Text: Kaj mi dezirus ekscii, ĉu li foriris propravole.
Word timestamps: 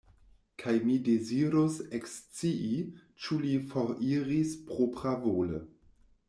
Kaj 0.61 0.71
mi 0.85 0.93
dezirus 1.07 1.77
ekscii, 1.97 2.79
ĉu 3.27 3.39
li 3.45 3.53
foriris 3.75 4.57
propravole. 4.73 5.63